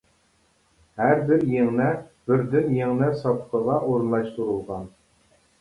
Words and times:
ھەر 1.01 1.19
بىر 1.27 1.43
يىڭنە، 1.57 1.89
بىردىن 2.31 2.73
يىڭنە 2.79 3.11
ساپىقىغا 3.21 3.77
ئورۇنلاشتۇرۇلغان. 3.91 4.91